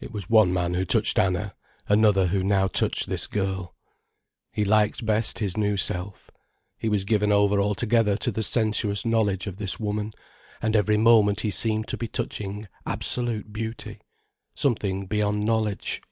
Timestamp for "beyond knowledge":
15.06-16.02